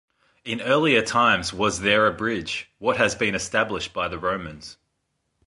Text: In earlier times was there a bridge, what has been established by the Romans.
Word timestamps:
In 0.43 0.61
earlier 0.61 1.03
times 1.03 1.53
was 1.53 1.81
there 1.81 2.07
a 2.07 2.11
bridge, 2.11 2.71
what 2.79 2.97
has 2.97 3.13
been 3.13 3.35
established 3.35 3.93
by 3.93 4.07
the 4.07 4.17
Romans. 4.17 4.77